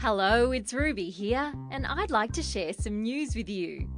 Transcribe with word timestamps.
Hello, 0.00 0.52
it's 0.52 0.72
Ruby 0.72 1.10
here, 1.10 1.52
and 1.70 1.86
I'd 1.86 2.10
like 2.10 2.32
to 2.32 2.42
share 2.42 2.72
some 2.72 3.02
news 3.02 3.36
with 3.36 3.48
you. 3.48 3.88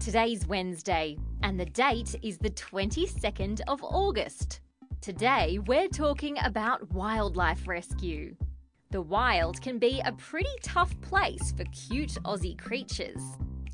Today's 0.00 0.46
Wednesday, 0.46 1.16
and 1.42 1.58
the 1.58 1.66
date 1.66 2.14
is 2.22 2.38
the 2.38 2.50
22nd 2.50 3.60
of 3.68 3.82
August. 3.82 4.60
Today, 5.00 5.58
we're 5.66 5.88
talking 5.88 6.36
about 6.44 6.92
wildlife 6.92 7.66
rescue. 7.68 8.36
The 8.90 9.02
wild 9.02 9.60
can 9.60 9.78
be 9.78 10.00
a 10.04 10.12
pretty 10.12 10.56
tough 10.62 11.00
place 11.00 11.52
for 11.56 11.64
cute 11.66 12.18
Aussie 12.24 12.58
creatures. 12.58 13.22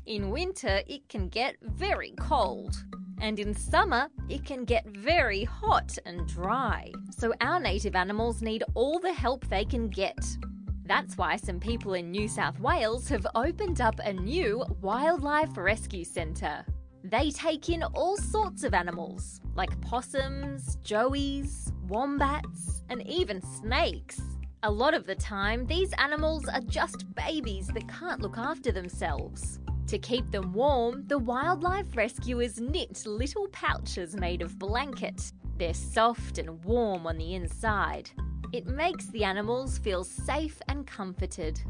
In 0.05 0.29
winter, 0.29 0.81
it 0.87 1.07
can 1.09 1.29
get 1.29 1.55
very 1.61 2.13
cold. 2.19 2.75
And 3.21 3.39
in 3.39 3.53
summer, 3.53 4.09
it 4.29 4.43
can 4.43 4.65
get 4.65 4.85
very 4.87 5.43
hot 5.43 5.95
and 6.07 6.27
dry. 6.27 6.91
So 7.17 7.33
our 7.39 7.59
native 7.59 7.95
animals 7.95 8.41
need 8.41 8.63
all 8.73 8.99
the 8.99 9.13
help 9.13 9.47
they 9.47 9.63
can 9.63 9.89
get. 9.89 10.17
That's 10.85 11.15
why 11.17 11.35
some 11.35 11.59
people 11.59 11.93
in 11.93 12.09
New 12.09 12.27
South 12.27 12.59
Wales 12.59 13.07
have 13.09 13.27
opened 13.35 13.79
up 13.79 13.99
a 13.99 14.11
new 14.11 14.65
wildlife 14.81 15.55
rescue 15.55 16.03
centre. 16.03 16.65
They 17.03 17.29
take 17.29 17.69
in 17.69 17.83
all 17.83 18.17
sorts 18.17 18.63
of 18.63 18.73
animals, 18.73 19.39
like 19.53 19.79
possums, 19.81 20.77
joeys, 20.83 21.71
wombats, 21.87 22.83
and 22.89 23.07
even 23.07 23.41
snakes. 23.41 24.19
A 24.63 24.71
lot 24.71 24.93
of 24.95 25.05
the 25.05 25.15
time, 25.15 25.65
these 25.67 25.93
animals 25.99 26.47
are 26.47 26.61
just 26.61 27.05
babies 27.15 27.67
that 27.67 27.87
can't 27.87 28.21
look 28.21 28.37
after 28.37 28.71
themselves. 28.71 29.59
To 29.91 29.99
keep 29.99 30.31
them 30.31 30.53
warm, 30.53 31.05
the 31.07 31.17
wildlife 31.17 31.97
rescuers 31.97 32.61
knit 32.61 33.05
little 33.05 33.49
pouches 33.49 34.15
made 34.15 34.41
of 34.41 34.57
blanket. 34.57 35.33
They're 35.57 35.73
soft 35.73 36.37
and 36.37 36.63
warm 36.63 37.05
on 37.05 37.17
the 37.17 37.35
inside. 37.35 38.09
It 38.53 38.67
makes 38.67 39.07
the 39.07 39.25
animals 39.25 39.79
feel 39.79 40.05
safe 40.05 40.61
and 40.69 40.87
comforted. 40.87 41.61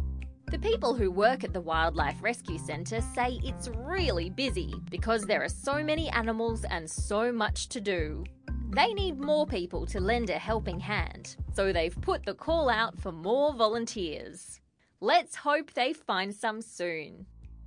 The 0.52 0.60
people 0.60 0.94
who 0.94 1.10
work 1.10 1.44
at 1.44 1.52
the 1.52 1.62
Wildlife 1.62 2.22
Rescue 2.22 2.60
Centre 2.60 3.02
say 3.02 3.40
it's 3.44 3.70
really 3.70 4.30
busy 4.30 4.72
because 4.92 5.26
there 5.26 5.44
are 5.44 5.50
so 5.50 5.84
many 5.84 6.08
animals 6.12 6.64
and 6.66 6.88
so 6.88 7.32
much 7.32 7.70
to 7.70 7.82
do. 7.82 8.24
They 8.70 8.94
need 8.94 9.20
more 9.20 9.48
people 9.48 9.88
to 9.88 10.00
lend 10.00 10.30
a 10.30 10.38
helping 10.38 10.80
hand, 10.80 11.38
so 11.56 11.74
they've 11.74 12.00
put 12.02 12.24
the 12.28 12.36
call 12.36 12.70
out 12.70 13.00
for 13.00 13.12
more 13.12 13.52
volunteers. 13.52 14.62
Let's 15.00 15.38
hope 15.38 15.74
they 15.74 15.94
find 15.94 16.32
some 16.32 16.62
soon. 16.62 17.26